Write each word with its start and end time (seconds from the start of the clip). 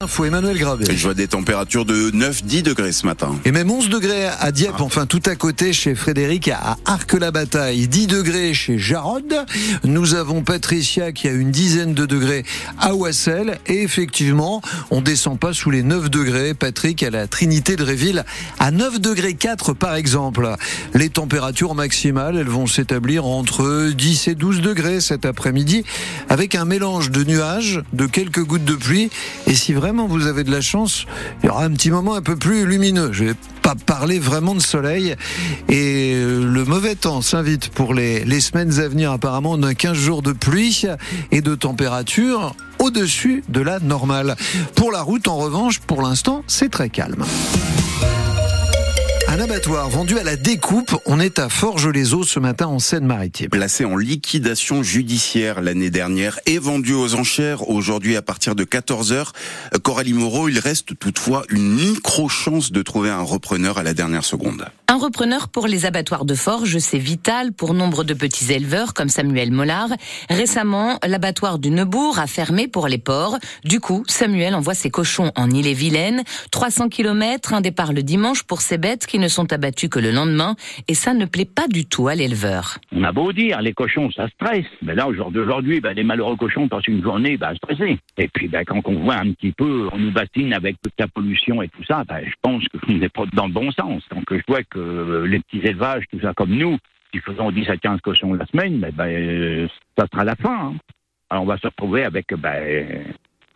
Info 0.00 0.24
Emmanuel 0.24 0.56
Grabé. 0.56 0.84
Je 0.88 1.02
vois 1.02 1.14
des 1.14 1.26
températures 1.26 1.84
de 1.84 2.12
9-10 2.12 2.62
degrés 2.62 2.92
ce 2.92 3.04
matin. 3.04 3.34
Et 3.44 3.50
même 3.50 3.68
11 3.68 3.88
degrés 3.88 4.26
à 4.28 4.52
Dieppe, 4.52 4.74
Ah. 4.78 4.82
enfin 4.84 5.06
tout 5.06 5.20
à 5.26 5.34
côté 5.34 5.72
chez 5.72 5.96
Frédéric 5.96 6.46
à 6.46 6.76
Arc-la-Bataille. 6.84 7.88
10 7.88 8.06
degrés 8.06 8.54
chez 8.54 8.78
Jarod. 8.78 9.44
Nous 9.82 10.14
avons 10.14 10.42
Patricia 10.42 11.10
qui 11.10 11.26
a 11.26 11.32
une 11.32 11.50
dizaine 11.50 11.94
de 11.94 12.06
degrés 12.06 12.44
à 12.78 12.94
Wassel. 12.94 13.58
Et 13.66 13.82
effectivement, 13.82 14.62
on 14.92 15.00
descend 15.00 15.36
pas 15.36 15.52
sous 15.52 15.72
les 15.72 15.82
9 15.82 16.10
degrés. 16.10 16.54
Patrick 16.54 17.02
à 17.02 17.10
la 17.10 17.26
Trinité 17.26 17.74
de 17.74 17.82
Réville 17.82 18.24
à 18.60 18.70
9 18.70 19.00
degrés 19.00 19.34
4 19.34 19.72
par 19.72 19.96
exemple. 19.96 20.48
Les 20.94 21.08
températures 21.10 21.74
maximales, 21.74 22.36
elles 22.36 22.46
vont 22.46 22.68
s'établir 22.68 23.26
entre 23.26 23.90
10 23.90 24.28
et 24.28 24.36
12 24.36 24.60
degrés 24.60 25.00
cet 25.00 25.24
après-midi 25.26 25.82
avec 26.28 26.54
un 26.54 26.66
mélange 26.66 27.10
de 27.10 27.24
nuages, 27.24 27.82
de 27.94 28.06
quelques 28.06 28.44
gouttes 28.44 28.64
de 28.64 28.76
pluie. 28.76 29.10
Et 29.48 29.56
si 29.56 29.74
vraiment 29.88 30.06
vous 30.06 30.26
avez 30.26 30.44
de 30.44 30.50
la 30.50 30.60
chance, 30.60 31.06
il 31.42 31.46
y 31.46 31.48
aura 31.48 31.64
un 31.64 31.70
petit 31.70 31.90
moment 31.90 32.14
un 32.14 32.20
peu 32.20 32.36
plus 32.36 32.66
lumineux. 32.66 33.10
Je 33.10 33.24
vais 33.24 33.34
pas 33.62 33.74
parler 33.74 34.18
vraiment 34.18 34.54
de 34.54 34.60
soleil. 34.60 35.16
Et 35.70 36.12
euh, 36.14 36.44
le 36.44 36.64
mauvais 36.66 36.94
temps 36.94 37.22
s'invite 37.22 37.70
pour 37.70 37.94
les, 37.94 38.22
les 38.26 38.40
semaines 38.40 38.80
à 38.80 38.88
venir. 38.88 39.12
Apparemment, 39.12 39.52
on 39.52 39.62
a 39.62 39.74
15 39.74 39.94
jours 39.96 40.20
de 40.20 40.32
pluie 40.32 40.84
et 41.32 41.40
de 41.40 41.54
température 41.54 42.54
au-dessus 42.80 43.42
de 43.48 43.62
la 43.62 43.80
normale. 43.80 44.36
Pour 44.74 44.92
la 44.92 45.00
route, 45.00 45.26
en 45.26 45.38
revanche, 45.38 45.78
pour 45.78 46.02
l'instant, 46.02 46.44
c'est 46.48 46.70
très 46.70 46.90
calme. 46.90 47.24
Un 49.30 49.40
abattoir 49.40 49.90
vendu 49.90 50.18
à 50.18 50.24
la 50.24 50.36
découpe. 50.36 50.96
On 51.04 51.20
est 51.20 51.38
à 51.38 51.50
Forges-les-Eaux 51.50 52.22
ce 52.22 52.40
matin 52.40 52.66
en 52.66 52.78
Seine-Maritime. 52.78 53.50
Placé 53.50 53.84
en 53.84 53.94
liquidation 53.94 54.82
judiciaire 54.82 55.60
l'année 55.60 55.90
dernière 55.90 56.40
et 56.46 56.58
vendu 56.58 56.94
aux 56.94 57.14
enchères 57.14 57.68
aujourd'hui 57.68 58.16
à 58.16 58.22
partir 58.22 58.54
de 58.54 58.64
14h. 58.64 59.32
Coralie 59.82 60.14
Moreau, 60.14 60.48
il 60.48 60.58
reste 60.58 60.98
toutefois 60.98 61.42
une 61.50 61.74
micro-chance 61.74 62.72
de 62.72 62.80
trouver 62.80 63.10
un 63.10 63.20
repreneur 63.20 63.76
à 63.76 63.82
la 63.82 63.92
dernière 63.92 64.24
seconde. 64.24 64.64
Un 64.90 64.96
repreneur 64.96 65.48
pour 65.48 65.66
les 65.66 65.84
abattoirs 65.84 66.24
de 66.24 66.34
Forges, 66.34 66.78
c'est 66.78 66.96
vital 66.96 67.52
pour 67.52 67.74
nombre 67.74 68.04
de 68.04 68.14
petits 68.14 68.50
éleveurs 68.50 68.94
comme 68.94 69.10
Samuel 69.10 69.52
Mollard. 69.52 69.90
Récemment, 70.30 70.98
l'abattoir 71.06 71.58
du 71.58 71.70
Neubourg 71.70 72.18
a 72.18 72.26
fermé 72.26 72.66
pour 72.66 72.88
les 72.88 72.96
porcs. 72.96 73.36
Du 73.64 73.80
coup, 73.80 74.04
Samuel 74.08 74.54
envoie 74.54 74.72
ses 74.72 74.88
cochons 74.88 75.30
en 75.36 75.50
Ille-et-Vilaine. 75.50 76.22
300 76.50 76.88
km, 76.88 77.52
un 77.52 77.60
départ 77.60 77.92
le 77.92 78.02
dimanche 78.02 78.44
pour 78.44 78.62
ces 78.62 78.78
bêtes 78.78 79.06
qui 79.06 79.17
ne 79.18 79.28
sont 79.28 79.52
abattues 79.52 79.88
que 79.88 79.98
le 79.98 80.10
lendemain. 80.10 80.54
Et 80.88 80.94
ça 80.94 81.14
ne 81.14 81.24
plaît 81.26 81.44
pas 81.44 81.68
du 81.68 81.86
tout 81.86 82.08
à 82.08 82.14
l'éleveur. 82.14 82.78
On 82.92 83.04
a 83.04 83.12
beau 83.12 83.32
dire, 83.32 83.60
les 83.60 83.72
cochons, 83.72 84.10
ça 84.10 84.28
stresse. 84.28 84.66
Mais 84.82 84.94
là, 84.94 85.06
au 85.08 85.14
jour 85.14 85.30
d'aujourd'hui, 85.30 85.80
ben, 85.80 85.92
les 85.92 86.04
malheureux 86.04 86.36
cochons 86.36 86.68
passent 86.68 86.86
une 86.88 87.02
journée 87.02 87.36
ben, 87.36 87.54
stressés. 87.56 87.98
Et 88.16 88.28
puis, 88.28 88.48
ben, 88.48 88.64
quand 88.64 88.80
on 88.86 88.98
voit 89.00 89.16
un 89.16 89.32
petit 89.32 89.52
peu, 89.52 89.88
on 89.92 89.98
nous 89.98 90.12
bassine 90.12 90.52
avec 90.52 90.76
toute 90.82 90.94
la 90.98 91.08
pollution 91.08 91.62
et 91.62 91.68
tout 91.68 91.84
ça, 91.84 92.04
ben, 92.08 92.20
je 92.24 92.34
pense 92.42 92.62
qu'on 92.68 92.92
n'est 92.94 93.08
pas 93.08 93.24
dans 93.32 93.46
le 93.46 93.52
bon 93.52 93.70
sens. 93.72 94.02
Donc, 94.14 94.24
je 94.30 94.40
vois 94.48 94.62
que 94.62 94.78
euh, 94.78 95.26
les 95.26 95.40
petits 95.40 95.66
élevages, 95.66 96.04
tout 96.10 96.20
ça 96.20 96.32
comme 96.34 96.54
nous, 96.54 96.78
qui 97.12 97.20
faisons 97.20 97.50
10 97.50 97.68
à 97.70 97.76
15 97.76 98.00
cochons 98.00 98.34
la 98.34 98.46
semaine, 98.46 98.78
ben, 98.78 98.92
ben, 98.94 99.06
euh, 99.06 99.68
ça 99.98 100.06
sera 100.12 100.24
la 100.24 100.36
fin. 100.36 100.72
hein. 100.72 100.74
Alors, 101.30 101.44
on 101.44 101.46
va 101.46 101.58
se 101.58 101.66
retrouver 101.66 102.04
avec 102.04 102.26
ben, 102.34 103.04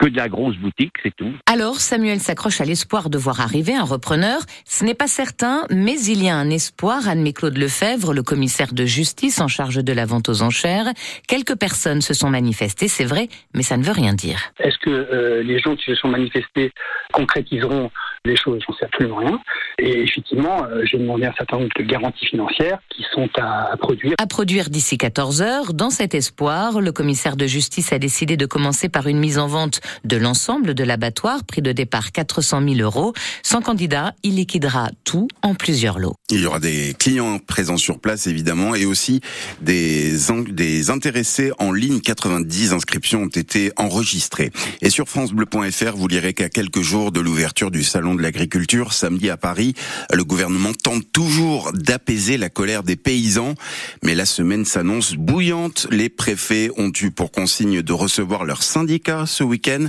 que 0.03 0.08
de 0.08 0.17
la 0.17 0.28
grosse 0.28 0.56
boutique, 0.56 0.95
c'est 1.03 1.14
tout. 1.14 1.33
Alors, 1.47 1.77
Samuel 1.77 2.19
s'accroche 2.19 2.61
à 2.61 2.64
l'espoir 2.64 3.08
de 3.08 3.19
voir 3.19 3.41
arriver 3.41 3.75
un 3.75 3.84
repreneur. 3.84 4.41
Ce 4.64 4.84
n'est 4.84 4.95
pas 4.95 5.06
certain, 5.06 5.64
mais 5.70 5.98
il 6.00 6.25
y 6.25 6.28
a 6.28 6.34
un 6.34 6.50
espoir. 6.50 7.08
Anne-Claude 7.08 7.56
Lefebvre, 7.56 8.12
le 8.12 8.25
commissaire 8.25 8.73
de 8.73 8.84
justice 8.84 9.41
en 9.41 9.47
charge 9.47 9.77
de 9.77 9.92
la 9.92 10.05
vente 10.05 10.28
aux 10.28 10.42
enchères. 10.42 10.86
Quelques 11.28 11.56
personnes 11.56 12.00
se 12.00 12.14
sont 12.14 12.30
manifestées, 12.30 12.89
c'est 12.89 13.05
vrai, 13.05 13.28
mais 13.55 13.62
ça 13.62 13.77
ne 13.77 13.84
veut 13.84 13.92
rien 13.92 14.12
dire. 14.12 14.41
Est-ce 14.58 14.78
que 14.78 14.91
euh, 14.91 15.42
les 15.45 15.61
gens 15.61 15.77
qui 15.77 15.84
se 15.84 15.95
sont 15.95 16.08
manifestés 16.08 16.73
concrétiseront 17.12 17.91
les 18.25 18.37
choses 18.37 18.62
J'en 18.67 18.75
sais 18.75 18.84
absolument 18.84 19.17
rien. 19.17 19.41
Et 19.78 20.03
effectivement, 20.03 20.65
euh, 20.65 20.84
j'ai 20.84 20.98
demandé 20.98 21.27
un 21.27 21.33
certain 21.37 21.59
nombre 21.59 21.70
de 21.77 21.83
garanties 21.83 22.27
financières 22.27 22.79
qui 22.89 23.05
sont 23.12 23.29
à, 23.37 23.73
à 23.73 23.77
produire. 23.77 24.14
À 24.19 24.27
produire 24.27 24.70
d'ici 24.70 24.97
14 24.97 25.42
heures, 25.42 25.74
dans 25.74 25.91
cet 25.91 26.14
espoir, 26.14 26.80
le 26.80 26.92
commissaire 26.92 27.36
de 27.36 27.47
justice 27.47 27.92
a 27.92 27.98
décidé 27.98 28.36
de 28.36 28.47
commencer 28.47 28.89
par 28.89 29.08
une 29.08 29.19
mise 29.19 29.39
en 29.39 29.48
vente 29.48 29.80
de 30.05 30.17
l'ensemble 30.17 30.74
de 30.74 30.85
l'abattoir, 30.85 31.45
prix 31.45 31.63
de 31.63 31.73
départ 31.73 32.13
400 32.13 32.63
000 32.63 32.80
euros. 32.80 33.13
Sans 33.42 33.61
candidat, 33.61 34.14
il 34.23 34.36
liquidera 34.36 34.91
tout 35.05 35.27
en 35.42 35.55
plusieurs 35.55 35.98
lots. 35.98 36.14
Il 36.30 36.41
y 36.41 36.47
aura 36.47 36.61
des 36.61 36.95
clients 36.98 37.39
présents 37.39 37.77
sur 37.77 37.98
place 37.98 38.27
évidemment 38.27 38.74
et 38.74 38.86
aussi 38.86 39.20
des, 39.61 40.13
des 40.48 40.91
intéressés 40.91 41.51
en 41.58 41.73
ligne. 41.73 42.01
90 42.01 42.73
inscriptions 42.73 43.23
ont 43.23 43.27
été 43.27 43.73
enregistrées. 43.77 44.51
Et 44.80 44.91
sur 44.91 45.08
francebleu.fr, 45.08 45.97
vous 45.97 46.08
lirez 46.08 46.35
qu'à 46.35 46.48
quelques 46.48 46.83
jours 46.83 47.11
de 47.11 47.20
l'ouverture 47.20 47.70
du 47.70 47.83
salon 47.83 48.11
de 48.14 48.23
l'agriculture 48.23 48.92
samedi 48.92 49.30
à 49.30 49.36
Paris, 49.36 49.74
le 50.12 50.24
gouvernement 50.24 50.73
tente 50.73 51.11
toujours 51.12 51.73
d'apaiser 51.73 52.36
la 52.36 52.48
colère 52.48 52.83
des 52.83 52.96
paysans, 52.96 53.55
mais 54.02 54.14
la 54.14 54.27
semaine 54.27 54.64
s'annonce 54.64 55.14
bouillante. 55.14 55.86
Les 55.90 56.08
préfets 56.08 56.70
ont 56.77 56.92
eu 57.00 57.11
pour 57.11 57.30
consigne 57.30 57.83
de 57.83 57.92
recevoir 57.92 58.45
leurs 58.45 58.62
syndicats 58.62 59.27
ce 59.27 59.45
week-end, 59.45 59.86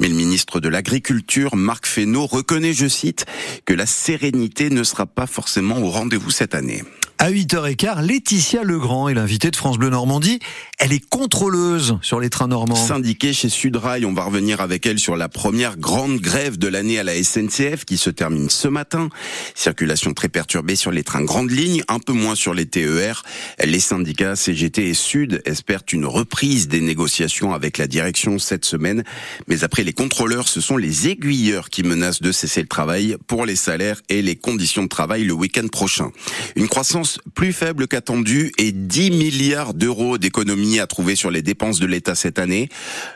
mais 0.00 0.08
le 0.08 0.14
ministre 0.14 0.60
de 0.60 0.68
l'Agriculture, 0.68 1.56
Marc 1.56 1.86
Fesneau, 1.86 2.26
reconnaît, 2.26 2.72
je 2.72 2.88
cite, 2.88 3.26
que 3.64 3.74
la 3.74 3.86
sérénité 3.86 4.70
ne 4.70 4.82
sera 4.82 5.06
pas 5.06 5.26
forcément 5.26 5.78
au 5.78 5.90
rendez-vous 5.90 6.30
cette 6.30 6.54
année. 6.54 6.82
À 7.18 7.30
8h15, 7.30 8.06
Laetitia 8.06 8.62
Legrand 8.62 9.08
est 9.08 9.14
l'invitée 9.14 9.50
de 9.50 9.56
France 9.56 9.78
Bleu 9.78 9.88
Normandie. 9.88 10.38
Elle 10.78 10.92
est 10.92 11.08
contrôleuse 11.08 11.96
sur 12.02 12.20
les 12.20 12.28
trains 12.28 12.46
normands. 12.46 12.76
Syndiquée 12.76 13.32
chez 13.32 13.48
Sudrail, 13.48 14.04
on 14.04 14.12
va 14.12 14.24
revenir 14.24 14.60
avec 14.60 14.84
elle 14.84 14.98
sur 14.98 15.16
la 15.16 15.30
première 15.30 15.78
grande 15.78 16.20
grève 16.20 16.58
de 16.58 16.68
l'année 16.68 16.98
à 16.98 17.04
la 17.04 17.14
SNCF 17.14 17.86
qui 17.86 17.96
se 17.96 18.10
termine 18.10 18.50
ce 18.50 18.68
matin. 18.68 19.08
Circulation 19.54 20.12
très 20.12 20.28
perturbée 20.28 20.76
sur 20.76 20.90
les 20.90 21.04
trains 21.04 21.24
grandes 21.24 21.50
lignes, 21.50 21.82
un 21.88 22.00
peu 22.00 22.12
moins 22.12 22.34
sur 22.34 22.52
les 22.52 22.66
TER. 22.66 23.22
Les 23.64 23.80
syndicats 23.80 24.36
CGT 24.36 24.86
et 24.90 24.94
Sud 24.94 25.40
espèrent 25.46 25.84
une 25.90 26.04
reprise 26.04 26.68
des 26.68 26.82
négociations 26.82 27.54
avec 27.54 27.78
la 27.78 27.86
direction 27.86 28.38
cette 28.38 28.66
semaine. 28.66 29.04
Mais 29.48 29.64
après 29.64 29.84
les 29.84 29.94
contrôleurs, 29.94 30.48
ce 30.48 30.60
sont 30.60 30.76
les 30.76 31.08
aiguilleurs 31.08 31.70
qui 31.70 31.82
menacent 31.82 32.20
de 32.20 32.30
cesser 32.32 32.60
le 32.60 32.68
travail 32.68 33.16
pour 33.26 33.46
les 33.46 33.56
salaires 33.56 34.02
et 34.10 34.20
les 34.20 34.36
conditions 34.36 34.82
de 34.82 34.88
travail 34.88 35.24
le 35.24 35.32
week-end 35.32 35.68
prochain. 35.68 36.10
Une 36.56 36.68
croissance 36.68 37.05
plus 37.34 37.52
faible 37.52 37.88
qu'attendue 37.88 38.52
et 38.58 38.72
10 38.72 39.10
milliards 39.10 39.74
d'euros 39.74 40.18
d'économies 40.18 40.80
à 40.80 40.86
trouver 40.86 41.16
sur 41.16 41.30
les 41.30 41.42
dépenses 41.42 41.78
de 41.78 41.86
l'État 41.86 42.14
cette 42.14 42.38
année. 42.38 42.68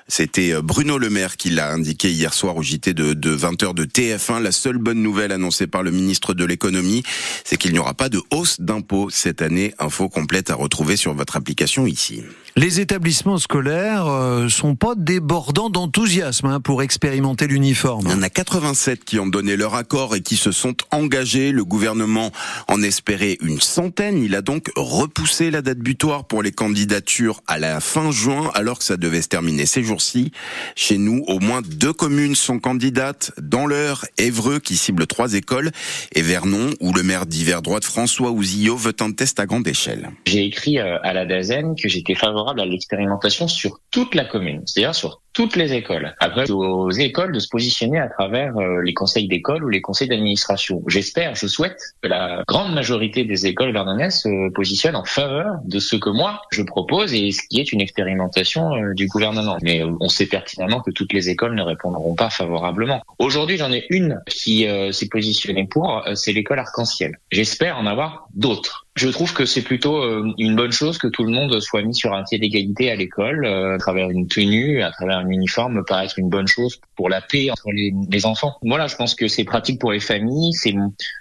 C'était 0.09 0.53
euh, 0.53 0.63
Bruno 0.63 0.99
Le 0.99 1.11
Maire 1.11 1.37
qui 1.37 1.51
l'a 1.51 1.73
indiqué 1.73 2.11
hier 2.11 2.35
soir 2.35 2.57
au 2.57 2.63
JT 2.63 2.95
de, 2.95 3.15
de 3.15 3.37
20h 3.37 3.75
de 3.75 3.85
TF1. 3.85 4.43
La 4.43 4.53
seule 4.53 4.79
bonne 4.79 5.03
nouvelle 5.03 5.33
annoncée 5.33 5.67
par 5.67 5.83
le 5.83 5.91
ministre 5.91 6.35
de 6.35 6.45
l'économie, 6.45 7.03
c'est 7.45 7.57
qu'il 7.57 7.73
n'y 7.73 7.79
aura 7.79 7.95
pas 7.95 8.09
de 8.09 8.21
hausse 8.31 8.61
d'impôts 8.61 9.11
cette 9.11 9.43
année. 9.43 9.75
Info 9.79 10.09
complète 10.09 10.51
à 10.51 10.55
retrouver 10.55 10.97
sur 10.97 11.15
votre 11.15 11.37
application 11.37 11.87
ici. 11.87 12.23
Les 12.61 12.79
établissements 12.79 13.39
scolaires 13.39 14.07
euh, 14.07 14.51
sont 14.51 14.75
pas 14.75 14.93
débordants 14.95 15.71
d'enthousiasme 15.71 16.45
hein, 16.45 16.61
pour 16.61 16.83
expérimenter 16.83 17.47
l'uniforme. 17.47 18.05
Il 18.05 18.11
y 18.11 18.15
en 18.15 18.21
a 18.21 18.29
87 18.29 19.03
qui 19.03 19.19
ont 19.19 19.27
donné 19.27 19.57
leur 19.57 19.77
accord 19.77 20.15
et 20.15 20.21
qui 20.21 20.37
se 20.37 20.53
sont 20.53 20.75
engagés. 20.91 21.53
Le 21.53 21.65
gouvernement 21.65 22.33
en 22.69 22.83
espérait 22.83 23.39
une 23.41 23.63
centaine. 23.63 24.23
Il 24.23 24.35
a 24.35 24.43
donc 24.43 24.71
repoussé 24.77 25.51
la 25.51 25.63
date 25.63 25.79
butoir 25.79 26.27
pour 26.27 26.43
les 26.43 26.53
candidatures 26.53 27.41
à 27.47 27.59
la 27.59 27.81
fin 27.81 28.11
juin, 28.11 28.51
alors 28.53 28.81
que 28.81 28.85
ça 28.85 28.99
devait 28.99 29.23
se 29.23 29.29
terminer 29.29 29.65
ces 29.65 29.83
jours-ci. 29.83 30.31
Chez 30.77 30.99
nous, 30.99 31.25
au 31.29 31.39
moins 31.39 31.63
deux 31.63 31.95
communes 31.95 32.35
sont 32.35 32.59
candidates. 32.59 33.33
Dans 33.41 33.65
l'heure, 33.65 34.05
Évreux 34.19 34.59
qui 34.59 34.77
cible 34.77 35.07
trois 35.07 35.33
écoles 35.33 35.71
et 36.15 36.21
Vernon, 36.21 36.75
où 36.81 36.93
le 36.93 37.03
maire 37.03 37.25
d'hiver 37.25 37.63
droite 37.63 37.85
François 37.85 38.33
Ouzillot 38.33 38.77
veut 38.77 38.97
un 39.01 39.13
test 39.13 39.41
à 39.41 39.47
grande 39.47 39.67
échelle. 39.67 40.11
J'ai 40.27 40.45
écrit 40.45 40.79
euh, 40.79 40.99
à 41.03 41.15
la 41.15 41.25
DAZEN 41.25 41.75
que 41.75 41.89
j'étais 41.89 42.15
favorable 42.15 42.50
à 42.59 42.65
l'expérimentation 42.65 43.47
sur 43.47 43.81
toute 43.91 44.15
la 44.15 44.25
commune, 44.25 44.63
c'est-à-dire 44.67 44.95
sur 44.95 45.23
toutes 45.33 45.57
les 45.57 45.75
écoles. 45.75 46.15
Après, 46.19 46.51
aux 46.51 46.91
écoles 46.91 47.33
de 47.33 47.39
se 47.39 47.49
positionner 47.49 47.99
à 47.99 48.09
travers 48.09 48.57
euh, 48.57 48.83
les 48.83 48.95
conseils 48.95 49.29
d'école 49.29 49.65
ou 49.65 49.69
les 49.69 49.81
conseils 49.81 50.09
d'administration. 50.09 50.83
J'espère, 50.89 51.35
je 51.35 51.47
souhaite 51.47 51.81
que 52.03 52.09
la 52.09 52.43
grande 52.49 52.75
majorité 52.75 53.25
des 53.25 53.47
écoles 53.47 53.73
vernonnaises 53.73 54.23
se 54.23 54.51
positionnent 54.51 54.97
en 54.97 55.05
faveur 55.05 55.59
de 55.65 55.79
ce 55.79 55.97
que 55.97 56.11
moi 56.11 56.43
je 56.51 56.63
propose 56.63 57.15
et 57.15 57.31
ce 57.31 57.43
qui 57.49 57.61
est 57.61 57.73
une 57.73 57.81
expérimentation 57.81 58.75
euh, 58.75 58.95
du 58.95 59.07
gouvernement. 59.07 59.59
Mais 59.63 59.83
euh, 59.83 59.93
on 60.01 60.09
sait 60.09 60.27
pertinemment 60.27 60.81
que 60.81 60.91
toutes 60.91 61.13
les 61.13 61.29
écoles 61.29 61.55
ne 61.55 61.63
répondront 61.63 62.15
pas 62.15 62.31
favorablement. 62.31 63.03
Aujourd'hui, 63.19 63.57
j'en 63.57 63.73
ai 63.73 63.87
une 63.91 64.21
qui 64.27 64.67
s'est 64.93 65.09
positionnée 65.09 65.67
pour, 65.67 66.05
c'est 66.15 66.33
l'école 66.33 66.59
arc-en-ciel. 66.59 67.19
J'espère 67.31 67.79
en 67.79 67.87
avoir 67.87 68.27
d'autres. 68.35 68.87
Je 68.95 69.09
trouve 69.09 69.33
que 69.33 69.45
c'est 69.45 69.63
plutôt 69.63 70.03
une 70.39 70.57
bonne 70.57 70.73
chose 70.73 70.99
que 70.99 71.07
tout 71.07 71.25
le 71.25 71.33
monde 71.33 71.61
soit 71.61 71.83
mis 71.83 71.95
sur 71.95 72.13
un 72.13 72.25
pied 72.25 72.39
d'égalité 72.39 72.91
à 72.91 72.97
l'école, 72.97 73.47
à 73.47 73.79
travers 73.79 74.11
une 74.11 74.27
tenue, 74.27 74.83
à 74.83 74.91
travers 74.91 75.19
un 75.19 75.25
uniforme, 75.33 75.75
me 75.75 75.85
paraît 75.85 76.07
être 76.07 76.19
une 76.19 76.29
bonne 76.29 76.47
chose 76.47 76.81
pour 76.97 77.09
la 77.09 77.21
paix 77.21 77.51
entre 77.51 77.71
les, 77.73 78.27
enfants. 78.27 78.57
Voilà, 78.63 78.87
je 78.87 78.97
pense 78.97 79.15
que 79.15 79.29
c'est 79.29 79.45
pratique 79.45 79.81
pour 79.81 79.93
les 79.93 80.01
familles, 80.01 80.53
c'est 80.53 80.75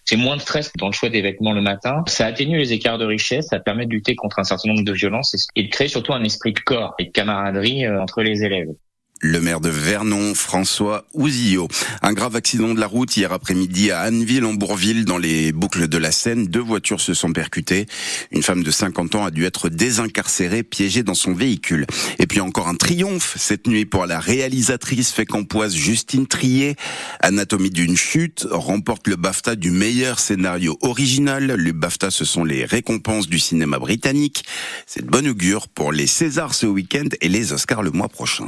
c'est 0.03 0.17
moins 0.17 0.35
de 0.35 0.41
stress 0.41 0.71
dans 0.77 0.87
le 0.87 0.91
choix 0.91 1.09
des 1.09 1.21
vêtements 1.21 1.53
le 1.53 1.61
matin, 1.61 2.03
ça 2.07 2.25
atténue 2.25 2.57
les 2.57 2.73
écarts 2.73 2.97
de 2.97 3.05
richesse, 3.05 3.47
ça 3.47 3.59
permet 3.59 3.85
de 3.85 3.91
lutter 3.91 4.15
contre 4.15 4.39
un 4.39 4.43
certain 4.43 4.69
nombre 4.69 4.83
de 4.83 4.91
violences 4.91 5.33
et, 5.33 5.61
et 5.61 5.63
de 5.63 5.69
créer 5.69 5.87
surtout 5.87 6.13
un 6.13 6.23
esprit 6.23 6.53
de 6.53 6.59
corps 6.59 6.93
et 6.99 7.05
de 7.05 7.11
camaraderie 7.11 7.85
euh, 7.85 8.01
entre 8.01 8.21
les 8.21 8.43
élèves. 8.43 8.69
Le 9.21 9.41
maire 9.41 9.59
de 9.59 9.67
Vernon, 9.67 10.33
François 10.33 11.05
Ouzillot. 11.13 11.67
Un 12.01 12.13
grave 12.13 12.37
accident 12.37 12.73
de 12.73 12.79
la 12.79 12.87
route 12.87 13.17
hier 13.17 13.33
après-midi 13.33 13.91
à 13.91 13.99
Anneville 13.99 14.45
en 14.45 14.53
Bourville 14.53 15.03
dans 15.03 15.17
les 15.17 15.51
boucles 15.51 15.89
de 15.89 15.97
la 15.97 16.13
Seine. 16.13 16.47
Deux 16.47 16.61
voitures 16.61 17.01
se 17.01 17.13
sont 17.13 17.33
percutées. 17.33 17.85
Une 18.31 18.43
femme 18.43 18.63
de 18.63 18.71
50 18.71 19.15
ans 19.15 19.25
a 19.25 19.31
dû 19.31 19.43
être 19.43 19.67
désincarcérée, 19.67 20.63
piégée 20.63 21.03
dans 21.03 21.15
son 21.15 21.33
véhicule. 21.33 21.85
Et 22.17 22.27
puis 22.27 22.39
encore 22.39 22.69
un 22.69 22.75
triomphe 22.75 23.35
cette 23.37 23.67
nuit 23.67 23.85
pour 23.85 24.05
la 24.05 24.21
réalisatrice 24.21 25.11
fécampoise 25.11 25.75
Justine 25.75 26.25
Trier. 26.25 26.77
Anatomie 27.19 27.71
d'une 27.71 27.97
chute 27.97 28.47
remporte 28.49 29.09
le 29.09 29.17
BAFTA 29.17 29.57
du 29.57 29.71
meilleur 29.71 30.19
scénario 30.19 30.77
original. 30.79 31.45
Le 31.45 31.71
BAFTA, 31.73 32.09
ce 32.09 32.23
sont 32.23 32.45
les 32.45 32.63
récompenses 32.63 33.27
du 33.27 33.39
cinéma 33.39 33.79
britannique. 33.79 34.45
C'est 34.87 35.05
de 35.05 35.11
bonne 35.11 35.27
augure 35.27 35.67
pour 35.67 35.91
les 35.91 36.07
Césars 36.07 36.53
ce 36.53 36.67
week-end 36.67 37.09
et 37.19 37.27
les 37.27 37.51
Oscars 37.51 37.83
le 37.83 37.91
mois 37.91 38.07
prochain. 38.07 38.47